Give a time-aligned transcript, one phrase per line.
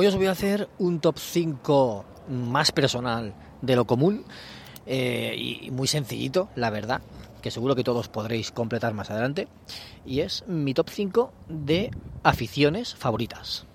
[0.00, 4.24] Hoy os voy a hacer un top 5 más personal de lo común
[4.86, 7.02] eh, y muy sencillito, la verdad,
[7.42, 9.48] que seguro que todos podréis completar más adelante.
[10.06, 11.90] Y es mi top 5 de
[12.22, 13.66] aficiones favoritas.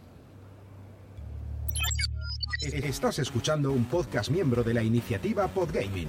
[2.61, 6.07] Estás escuchando un podcast miembro de la iniciativa Podgaming.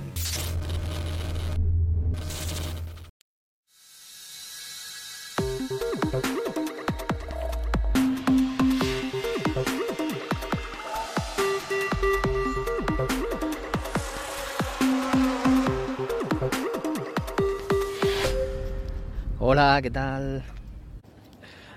[19.54, 20.42] Hola, ¿qué tal?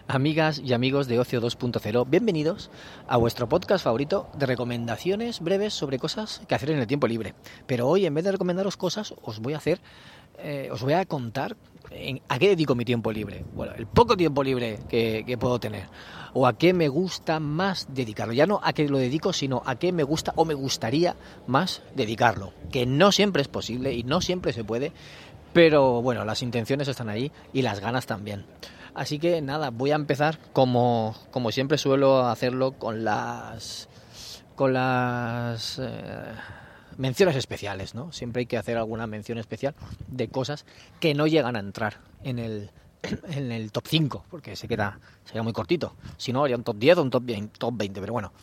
[0.08, 2.72] Amigas y amigos de Ocio 2.0, bienvenidos
[3.08, 7.36] a vuestro podcast favorito de recomendaciones breves sobre cosas que hacer en el tiempo libre.
[7.67, 9.80] Pero hoy, en vez de recomendaros cosas, os voy a hacer,
[10.39, 11.56] eh, os voy a contar
[11.92, 13.45] en, a qué dedico mi tiempo libre.
[13.53, 15.88] Bueno, el poco tiempo libre que, que puedo tener.
[16.34, 18.34] O a qué me gusta más dedicarlo.
[18.34, 21.84] Ya no a qué lo dedico, sino a qué me gusta o me gustaría más
[21.95, 22.53] dedicarlo.
[22.72, 24.94] Que no siempre es posible y no siempre se puede.
[25.53, 28.45] Pero bueno, las intenciones están ahí y las ganas también.
[28.94, 33.90] Así que nada, voy a empezar como, como siempre suelo hacerlo con las
[34.56, 36.34] con las eh,
[36.98, 38.12] menciones especiales, ¿no?
[38.12, 39.75] Siempre hay que hacer alguna mención especial
[40.08, 40.66] de cosas
[41.00, 42.72] que no llegan a entrar en el
[43.30, 45.95] en el top 5, porque se queda sería muy cortito.
[46.18, 48.34] Si no, haría un top 10 o un top 20, top 20 pero bueno.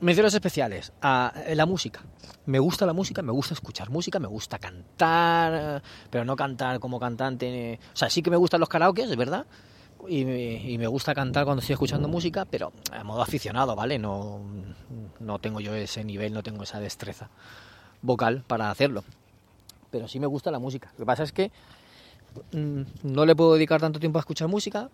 [0.00, 2.02] Menciones especiales a la música.
[2.46, 6.98] Me gusta la música, me gusta escuchar música, me gusta cantar, pero no cantar como
[6.98, 7.78] cantante.
[7.92, 9.46] O sea, sí que me gustan los karaokes, es verdad.
[10.08, 13.98] Y, me gusta cantar cuando estoy escuchando música, pero a modo aficionado, ¿vale?
[13.98, 14.40] No,
[15.20, 17.30] no tengo yo ese nivel, no tengo esa destreza
[18.02, 19.04] vocal para hacerlo.
[19.90, 20.90] Pero sí me gusta la música.
[20.92, 21.52] Lo que pasa es que
[22.52, 24.90] mmm, no le puedo dedicar tanto tiempo a escuchar música,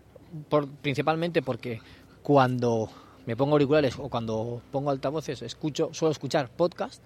[0.48, 1.80] por, principalmente porque
[2.22, 2.90] cuando
[3.26, 7.02] me pongo auriculares o cuando pongo altavoces escucho, suelo escuchar podcast.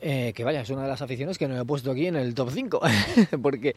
[0.00, 2.34] Eh, que vaya, es una de las aficiones que no he puesto aquí en el
[2.34, 2.80] top 5.
[3.42, 3.74] porque,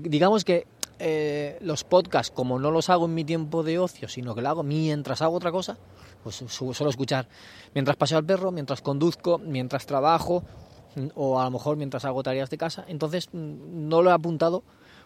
[0.00, 0.66] digamos que
[0.98, 4.48] eh, los podcasts, como no los hago en mi tiempo de ocio, sino que lo
[4.48, 5.76] hago mientras hago otra cosa,
[6.22, 7.28] pues suelo escuchar
[7.74, 10.44] mientras paseo al perro, mientras conduzco, mientras trabajo
[11.14, 12.84] o a lo mejor mientras hago tareas de casa.
[12.88, 14.64] Entonces no lo he apuntado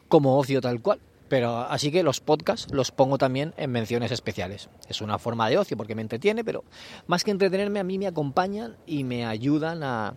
[0.08, 1.00] como ocio tal cual.
[1.32, 4.68] Pero así que los podcasts los pongo también en menciones especiales.
[4.90, 6.62] Es una forma de ocio porque me entretiene, pero
[7.06, 10.14] más que entretenerme a mí me acompañan y me ayudan a,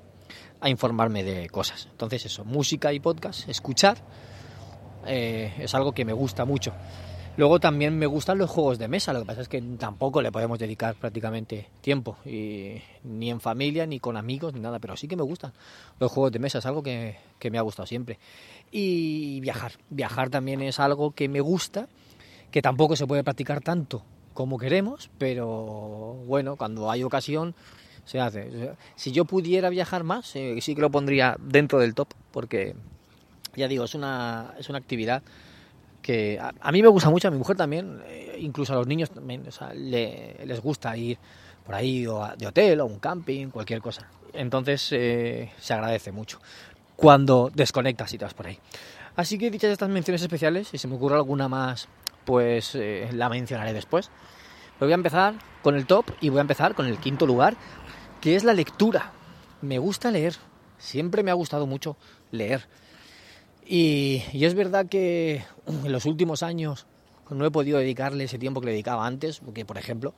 [0.59, 1.87] a informarme de cosas.
[1.89, 3.97] Entonces eso, música y podcast, escuchar,
[5.07, 6.73] eh, es algo que me gusta mucho.
[7.37, 10.31] Luego también me gustan los juegos de mesa, lo que pasa es que tampoco le
[10.31, 15.17] podemos dedicar prácticamente tiempo, ni en familia, ni con amigos, ni nada, pero sí que
[15.17, 15.51] me gustan
[15.99, 18.19] los juegos de mesa, es algo que, que me ha gustado siempre.
[18.71, 21.89] Y viajar, viajar también es algo que me gusta,
[22.51, 24.03] que tampoco se puede practicar tanto
[24.33, 27.53] como queremos, pero bueno, cuando hay ocasión
[28.05, 28.75] se hace.
[28.95, 32.75] Si yo pudiera viajar más, eh, sí que lo pondría dentro del top, porque
[33.55, 35.23] ya digo, es una, es una actividad
[36.05, 39.09] que a, mí me gusta mucho, a mi mujer también, eh, incluso a los niños
[39.09, 41.17] también, o les gusta ir
[41.65, 44.07] por ahí o a, de hotel o un camping, cualquier cosa.
[44.31, 46.39] Entonces eh, se agradece mucho
[46.95, 48.59] cuando desconectas y te vas por ahí.
[49.15, 51.87] Así que dichas estas menciones especiales, si se me ocurre alguna más,
[52.23, 54.11] pues eh, la mencionaré después.
[54.79, 55.33] Voy a empezar
[55.63, 57.55] con el top y voy a empezar con el quinto lugar,
[58.21, 59.11] que es la lectura.
[59.61, 60.35] Me gusta leer,
[60.77, 61.97] siempre me ha gustado mucho
[62.29, 62.67] leer.
[63.65, 66.85] Y, es verdad que en los últimos años
[67.29, 70.13] no he podido dedicarle ese tiempo que le dedicaba antes, porque por ejemplo,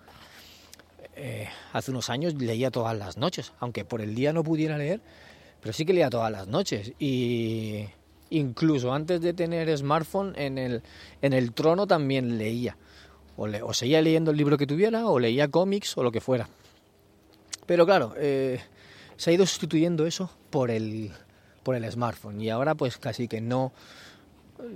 [1.15, 5.01] eh, hace unos años leía todas las noches, aunque por el día no pudiera leer,
[5.61, 6.91] pero sí que leía todas las noches.
[6.99, 7.85] Y
[8.29, 10.83] incluso antes de tener smartphone, en el,
[11.21, 12.77] en el trono también leía.
[13.37, 16.19] O, le, o seguía leyendo el libro que tuviera, o leía cómics, o lo que
[16.19, 16.49] fuera.
[17.65, 18.59] Pero claro, eh,
[19.15, 21.11] se ha ido sustituyendo eso por el,
[21.67, 23.73] por el smartphone y ahora pues casi que no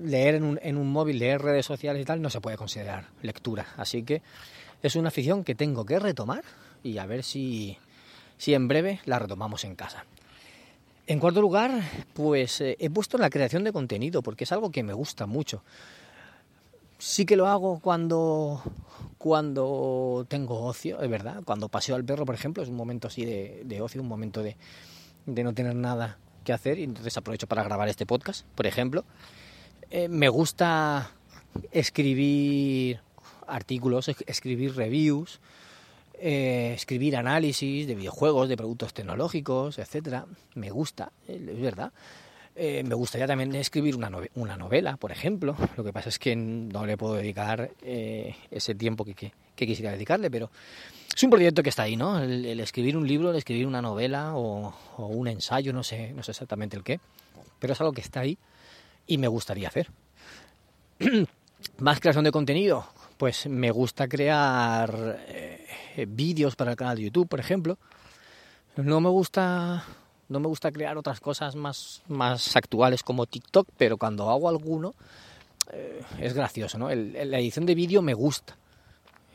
[0.04, 3.08] leer en un, en un, móvil, leer redes sociales y tal no se puede considerar
[3.22, 3.66] lectura.
[3.78, 4.22] Así que
[4.84, 6.44] es una afición que tengo que retomar
[6.84, 7.78] y a ver si,
[8.38, 10.04] si en breve la retomamos en casa.
[11.08, 11.72] En cuarto lugar,
[12.14, 15.64] pues eh, he puesto la creación de contenido porque es algo que me gusta mucho.
[16.98, 18.62] Sí que lo hago cuando,
[19.18, 21.42] cuando tengo ocio, es verdad.
[21.46, 24.44] Cuando paseo al perro, por ejemplo, es un momento así de, de ocio, un momento
[24.44, 24.58] de,
[25.26, 29.06] de no tener nada que hacer y entonces aprovecho para grabar este podcast, por ejemplo.
[29.90, 31.12] Eh, me gusta
[31.72, 33.00] escribir
[33.48, 35.40] artículos, es- escribir reviews,
[36.20, 40.26] eh, escribir análisis de videojuegos, de productos tecnológicos, etcétera.
[40.56, 41.92] Me gusta, eh, es verdad.
[42.54, 45.56] Me gustaría también escribir una, nove- una novela, por ejemplo.
[45.78, 50.30] Lo que pasa es que no le puedo dedicar ese tiempo que- que quisiera dedicarle,
[50.30, 50.52] pero
[51.16, 52.20] es un proyecto que está ahí, ¿no?
[52.20, 56.14] El, el escribir un libro, el escribir una novela o, o un ensayo, no sé,
[56.14, 57.00] no sé exactamente el qué,
[57.60, 58.38] pero es algo que está ahí
[59.08, 59.90] y me gustaría hacer.
[61.80, 62.86] Más creación de contenido,
[63.18, 67.78] pues me gusta crear eh, vídeos para el canal de YouTube, por ejemplo.
[68.78, 69.84] No me gusta
[70.30, 74.96] no me gusta crear otras cosas más, más actuales como TikTok, pero cuando hago alguno
[75.74, 76.90] eh, es gracioso, ¿no?
[76.90, 78.56] El- la edición de vídeo me gusta.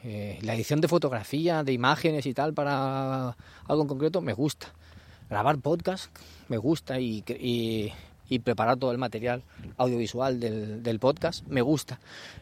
[0.09, 3.37] Eh, la edición de fotografía, de imágenes y tal para
[3.67, 4.69] algo en concreto me gusta.
[5.29, 6.17] Grabar podcast
[6.47, 7.93] me gusta y,
[8.45, 9.43] preparar todo el material
[9.77, 11.99] audiovisual del, del podcast me gusta.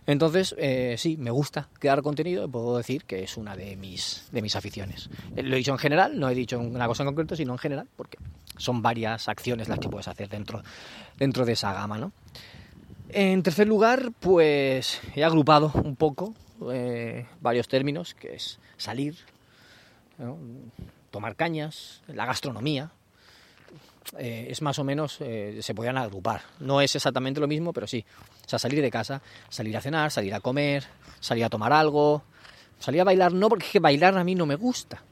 [0.07, 4.29] Entonces, eh, sí, me gusta crear contenido y puedo decir que es una de mis,
[4.31, 5.09] de mis aficiones.
[5.35, 7.59] Eh, Lo he dicho en general, no he dicho una cosa en concreto, sino en
[7.59, 8.19] general, porque
[8.59, 10.63] son varias acciones las que puedes hacer dentro,
[11.17, 12.13] dentro de esa gama, ¿no?
[13.09, 16.35] En tercer lugar, pues he agrupado un poco
[16.73, 19.17] eh, varios términos, que es salir,
[21.11, 22.91] tomar cañas, la gastronomía.
[24.19, 26.43] Eh, es más o menos, eh, se podían agrupar.
[26.61, 28.05] No es exactamente lo mismo, pero sí.
[28.45, 30.85] O sea, salir de casa, salir a cenar, salir a comer,
[31.21, 32.23] salir a tomar algo,
[32.79, 35.03] salir a bailar, no, porque bailar a mí no me gusta.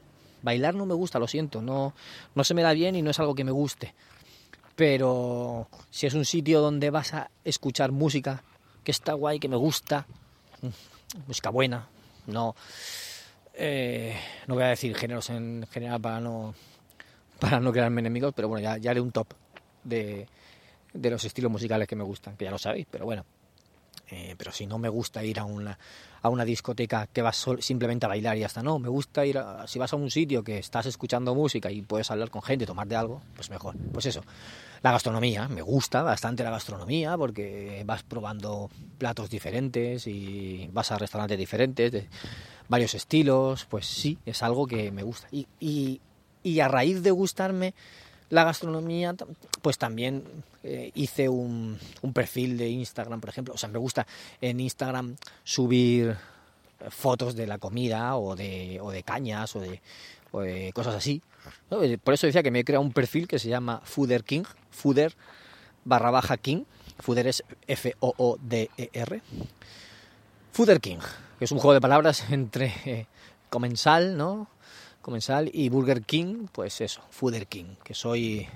[0.43, 1.93] Bailar no me gusta, lo siento, no,
[2.35, 3.93] no se me da bien y no es algo que me guste
[4.75, 8.43] pero si es un sitio donde vas a escuchar música
[8.83, 10.07] que está guay, que me gusta,
[11.27, 11.87] música buena,
[12.27, 12.55] no,
[13.53, 14.15] eh,
[14.47, 16.53] no voy a decir géneros en general para no,
[17.39, 19.27] para no crearme enemigos, pero bueno, ya, ya haré un top
[19.83, 20.27] de,
[20.93, 23.25] de los estilos musicales que me gustan, que ya lo sabéis, pero bueno.
[24.09, 25.79] Eh, pero si no me gusta ir a una,
[26.21, 29.25] a una discoteca que vas sol- simplemente a bailar y ya está, no, me gusta
[29.25, 32.41] ir a, si vas a un sitio que estás escuchando música y puedes hablar con
[32.41, 33.75] gente, tomarte algo, pues mejor.
[33.93, 34.21] Pues eso,
[34.81, 40.97] la gastronomía, me gusta bastante la gastronomía porque vas probando platos diferentes y vas a
[40.97, 42.09] restaurantes diferentes, de
[42.67, 45.27] varios estilos, pues sí, es algo que me gusta.
[45.31, 45.47] Y,
[46.43, 47.73] y a raíz de gustarme
[48.33, 49.15] la gastronomía,
[49.61, 50.23] pues también
[50.63, 51.77] eh, hice un,
[52.13, 53.53] perfil de Instagram, por ejemplo.
[53.53, 54.07] O sea, me gusta
[54.41, 56.17] en Instagram subir
[56.89, 59.81] fotos de la comida o de, o de cañas o de,
[60.31, 61.21] o de cosas así.
[61.69, 64.43] Eh, Por eso decía que me he creado un perfil que se llama Fooder King,
[64.71, 65.15] Fooder
[65.85, 66.63] barra baja King.
[66.99, 69.21] Fooder es F-O-O-D-E-R.
[70.51, 70.99] Fooder King,
[71.37, 73.07] que es un juego de palabras entre eh,
[73.49, 74.47] comensal, ¿no?
[75.03, 78.47] Comensal y Burger King, pues eso, Fooder King, que soy,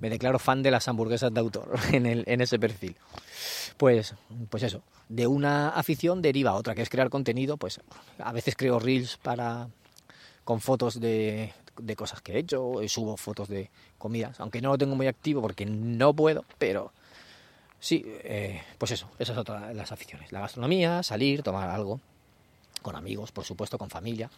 [0.00, 2.96] me declaro fan de las hamburguesas de autor en, el, en ese perfil.
[3.76, 4.14] Pues,
[4.48, 7.80] pues eso, de una afición deriva otra, que es crear contenido, pues
[8.18, 9.68] a veces creo reels para
[10.44, 13.68] con fotos de, de cosas que he hecho, y subo fotos de
[13.98, 16.92] comidas, aunque no lo tengo muy activo porque no puedo, pero
[17.80, 20.30] sí, eh, pues eso, esa es otra de las aficiones.
[20.30, 22.00] La gastronomía, salir, tomar algo,
[22.82, 24.30] con amigos, por supuesto, con familia.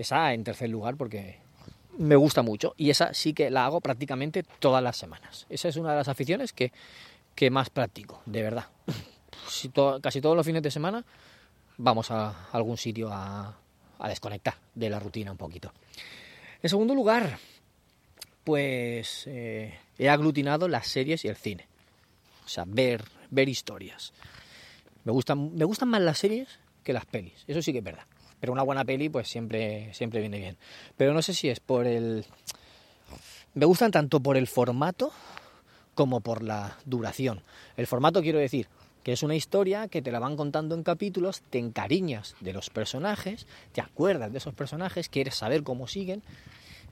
[0.00, 1.36] Esa en tercer lugar porque
[1.98, 5.44] me gusta mucho y esa sí que la hago prácticamente todas las semanas.
[5.50, 6.72] Esa es una de las aficiones que,
[7.34, 8.64] que más practico, de verdad.
[10.02, 11.04] Casi todos los fines de semana
[11.76, 13.54] vamos a algún sitio a,
[13.98, 15.70] a desconectar de la rutina un poquito.
[16.62, 17.38] En segundo lugar,
[18.42, 21.66] pues eh, he aglutinado las series y el cine.
[22.46, 24.14] O sea, ver, ver historias.
[25.04, 28.04] Me gustan, me gustan más las series que las pelis, eso sí que es verdad.
[28.40, 30.56] Pero una buena peli, pues siempre, siempre viene bien.
[30.96, 32.24] Pero no sé si es por el.
[33.54, 35.12] Me gustan tanto por el formato
[35.94, 37.42] como por la duración.
[37.76, 38.68] El formato quiero decir
[39.02, 42.70] que es una historia que te la van contando en capítulos, te encariñas de los
[42.70, 46.22] personajes, te acuerdas de esos personajes, quieres saber cómo siguen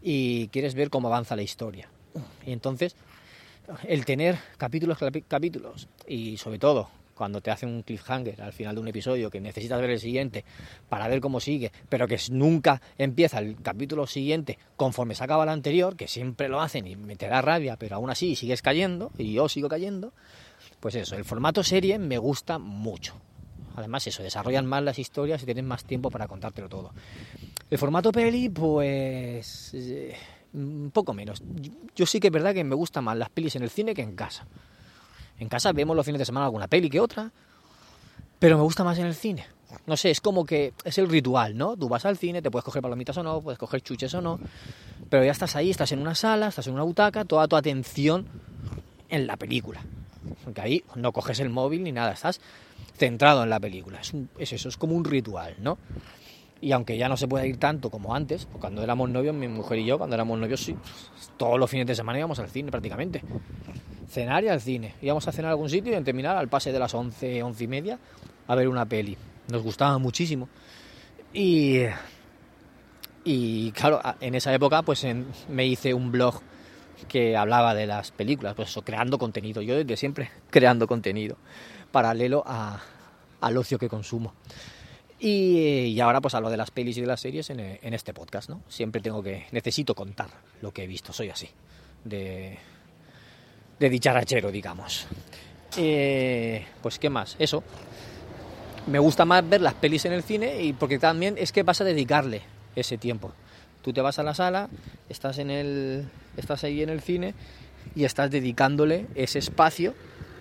[0.02, 1.88] y quieres ver cómo avanza la historia.
[2.46, 2.96] Y entonces,
[3.86, 6.88] el tener capítulos, capítulos y sobre todo
[7.18, 10.44] cuando te hacen un cliffhanger al final de un episodio que necesitas ver el siguiente
[10.88, 15.50] para ver cómo sigue, pero que nunca empieza el capítulo siguiente conforme se acaba el
[15.50, 19.10] anterior, que siempre lo hacen y me te da rabia, pero aún así sigues cayendo
[19.18, 20.12] y yo sigo cayendo,
[20.80, 23.14] pues eso, el formato serie me gusta mucho.
[23.76, 26.92] Además eso, desarrollan más las historias y tienen más tiempo para contártelo todo.
[27.70, 29.72] El formato peli, pues...
[29.75, 30.16] eh,
[30.54, 31.42] un poco menos.
[31.60, 33.94] Yo- Yo sí que es verdad que me gustan más las pelis en el cine
[33.94, 34.46] que en casa.
[35.38, 37.30] En casa vemos los fines de semana alguna peli que otra,
[38.38, 39.47] pero me gusta más en el cine.
[39.87, 41.76] no sé, es como que es el ritual, ¿no?
[41.76, 44.40] Tú vas al cine, te puedes coger palomitas o no, puedes coger chuches o no,
[45.11, 48.26] pero ya estás ahí, estás en una sala, estás en una butaca, toda tu atención
[49.09, 49.83] en la película.
[50.45, 52.40] Porque ahí no coges el móvil ni nada, estás
[52.97, 54.00] centrado en la película.
[54.00, 55.78] Es, es eso, es como un ritual, ¿no?
[56.61, 59.78] Y aunque ya no se puede ir tanto como antes, cuando éramos novios, mi mujer
[59.78, 60.75] y yo, cuando éramos novios, sí,
[61.37, 63.23] todos los fines de semana íbamos al cine prácticamente.
[64.08, 64.94] Cenar y al cine.
[65.02, 67.64] Íbamos a cenar a algún sitio y en terminar al pase de las 11, 11
[67.64, 67.98] y media
[68.46, 69.16] a ver una peli.
[69.48, 70.48] Nos gustaba muchísimo.
[71.32, 71.82] Y,
[73.24, 75.06] y claro, en esa época pues
[75.48, 76.40] me hice un blog
[77.06, 79.62] que hablaba de las películas, pues eso, creando contenido.
[79.62, 81.36] Yo desde siempre creando contenido,
[81.92, 82.80] paralelo a,
[83.40, 84.34] al ocio que consumo.
[85.20, 88.48] Y, ahora pues hablo de las pelis y de las series en, en, este podcast,
[88.48, 88.62] ¿no?
[88.68, 90.28] Siempre tengo que, necesito contar
[90.62, 91.48] lo que he visto, soy así,
[92.04, 92.56] de,
[93.78, 95.06] de dicharachero, digamos.
[95.76, 97.62] Eh, pues qué más, eso.
[98.87, 101.80] Me gusta más ver las pelis en el cine y porque también es que vas
[101.80, 102.42] a dedicarle
[102.75, 103.32] ese tiempo.
[103.82, 104.68] Tú te vas a la sala,
[105.08, 107.35] estás en el, estás ahí en el cine
[107.94, 109.94] y estás dedicándole ese espacio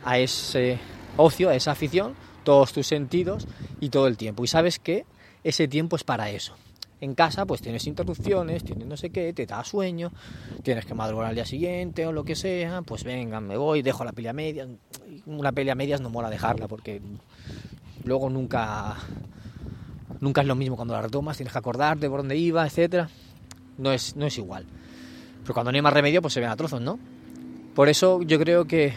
[0.06, 0.80] a ese
[1.18, 2.16] ocio, a esa afición
[2.48, 3.46] todos tus sentidos
[3.82, 4.46] y todo el tiempo.
[4.46, 5.06] Y sabes que
[5.44, 6.56] ese tiempo es para eso.
[7.00, 10.12] En casa pues tienes interrupciones, tienes no sé qué, te da sueño,
[10.64, 14.04] tienes que madrugar al día siguiente o lo que sea, pues venga, me voy, dejo
[14.04, 14.68] la pelea media.
[15.26, 17.02] Una pelea medias no mola dejarla porque
[18.04, 18.98] luego nunca
[20.20, 23.10] nunca es lo mismo cuando la retomas, tienes que acordarte por dónde iba, etcétera.
[23.78, 24.66] No es, no es igual.
[25.44, 27.00] Pero cuando no hay más remedio, pues se ven a trozos, ¿no?
[27.76, 28.94] Por eso yo creo que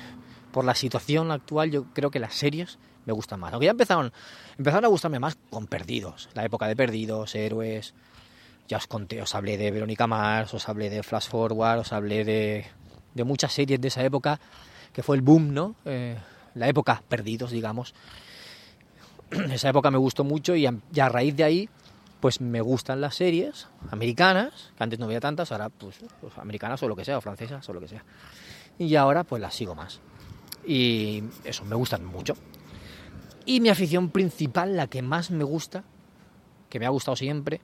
[0.52, 3.52] por la situación actual, yo creo que las series me gustan más.
[3.52, 4.12] Aunque ya empezaron,
[4.85, 7.95] a gustarme más con Perdidos, la época de Perdidos, Héroes.
[8.69, 12.25] Ya os conté, os hablé de Verónica Mars, os hablé de Flash Forward, os hablé
[12.25, 12.66] de,
[13.14, 14.38] de muchas series de esa época,
[14.92, 15.75] que fue el boom, ¿no?
[15.85, 16.16] Eh,
[16.54, 17.95] la época Perdidos, digamos.
[19.52, 21.69] esa época me gustó mucho y a, a, raíz de ahí,
[22.21, 26.83] pues me gustan las series americanas, que antes no veía tantas, ahora pues, pues americanas
[26.83, 28.04] o lo que sea, o francesas o lo que sea.
[28.78, 30.00] Y ahora pues las sigo más.
[30.66, 32.34] Y eso, me gustan mucho.
[33.46, 35.84] Y mi afición principal, la que más me gusta,
[36.68, 37.60] que me ha gustado siempre,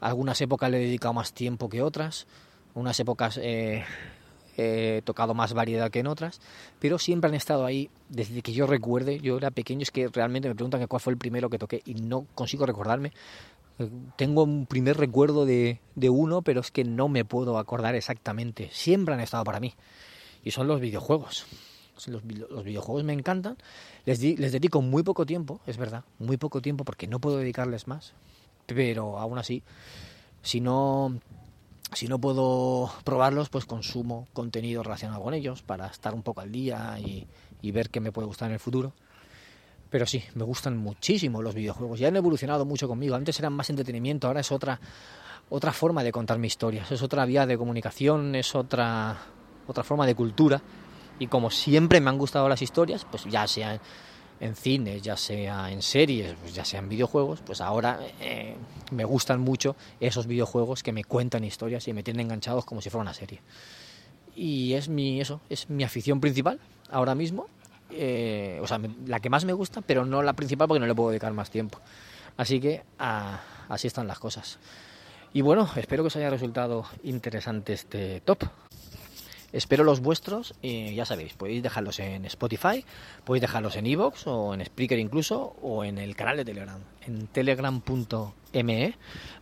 [0.00, 2.26] algunas épocas le he dedicado más tiempo que otras,
[2.74, 3.84] unas épocas eh,
[4.56, 6.40] he tocado más variedad que en otras,
[6.78, 10.48] pero siempre han estado ahí desde que yo recuerde, yo era pequeño, es que realmente
[10.48, 13.12] me preguntan cuál fue el primero que toqué y no consigo recordarme.
[14.16, 18.70] Tengo un primer recuerdo de, de uno, pero es que no me puedo acordar exactamente.
[18.72, 19.74] Siempre han estado para mí.
[20.42, 21.44] Y son los videojuegos.
[22.06, 23.56] Los, los videojuegos me encantan.
[24.04, 27.38] Les, di, les dedico muy poco tiempo, es verdad, muy poco tiempo porque no puedo
[27.38, 28.12] dedicarles más.
[28.66, 29.62] Pero aún así,
[30.42, 31.18] si no,
[31.92, 36.52] si no puedo probarlos, pues consumo contenido relacionado con ellos para estar un poco al
[36.52, 37.26] día y,
[37.62, 38.92] y ver qué me puede gustar en el futuro.
[39.88, 41.98] Pero sí, me gustan muchísimo los videojuegos.
[42.00, 43.14] Ya han evolucionado mucho conmigo.
[43.14, 44.80] Antes eran más entretenimiento, ahora es otra,
[45.48, 46.90] otra forma de contar mis historias.
[46.90, 49.16] Es otra vía de comunicación, es otra,
[49.66, 50.60] otra forma de cultura
[51.18, 53.80] y como siempre me han gustado las historias, pues ya sea
[54.40, 58.54] en cines, ya sea en series, pues ya sea en videojuegos, pues ahora eh,
[58.90, 62.90] me gustan mucho esos videojuegos que me cuentan historias y me tienen enganchados como si
[62.90, 63.40] fuera una serie.
[64.34, 67.46] Y es mi, eso, es mi afición principal ahora mismo,
[67.90, 70.94] eh, o sea, la que más me gusta, pero no la principal porque no le
[70.94, 71.80] puedo dedicar más tiempo.
[72.36, 74.58] Así que ah, así están las cosas.
[75.32, 78.44] Y bueno, espero que os haya resultado interesante este top.
[79.56, 82.84] Espero los vuestros y ya sabéis, podéis dejarlos en Spotify,
[83.24, 87.26] podéis dejarlos en Evox o en Spreaker incluso o en el canal de Telegram, en
[87.28, 88.94] telegram.me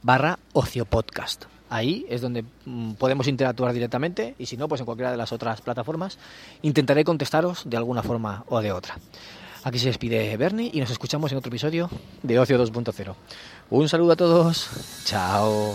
[0.02, 1.46] barra ociopodcast.
[1.68, 5.32] Ahí es donde mm, podemos interactuar directamente y si no, pues en cualquiera de las
[5.32, 6.18] otras plataformas
[6.62, 8.96] intentaré contestaros de alguna forma o de otra.
[9.64, 11.90] Aquí se despide Bernie y nos escuchamos en otro episodio
[12.22, 13.14] de Ocio 2.0.
[13.70, 14.68] Un saludo a todos.
[15.04, 15.74] Chao.